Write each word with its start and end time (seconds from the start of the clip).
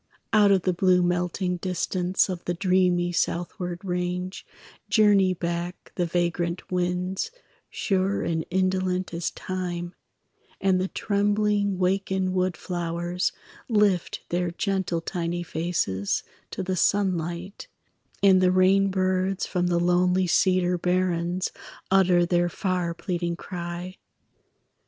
Out 0.33 0.51
of 0.51 0.63
the 0.63 0.73
blue 0.73 1.03
melting 1.03 1.57
distance 1.57 2.27
Of 2.27 2.45
the 2.45 2.55
dreamy 2.55 3.11
southward 3.11 3.85
range 3.85 4.47
Journey 4.89 5.35
back 5.35 5.91
the 5.93 6.07
vagrant 6.07 6.71
winds, 6.71 7.29
Sure 7.69 8.23
and 8.23 8.43
indolent 8.49 9.13
as 9.13 9.29
time; 9.29 9.93
And 10.59 10.81
the 10.81 10.87
trembling 10.87 11.77
wakened 11.77 12.33
wood 12.33 12.57
flowers 12.57 13.31
Lift 13.69 14.21
their 14.29 14.49
gentle 14.49 15.01
tiny 15.01 15.43
faces 15.43 16.23
To 16.49 16.63
the 16.63 16.75
sunlight; 16.75 17.67
and 18.23 18.41
the 18.41 18.51
rainbirds 18.51 19.45
From 19.45 19.67
the 19.67 19.79
lonely 19.79 20.25
cedar 20.25 20.79
barrens 20.79 21.51
Utter 21.91 22.25
their 22.25 22.49
far 22.49 22.95
pleading 22.95 23.35
cry. 23.35 23.97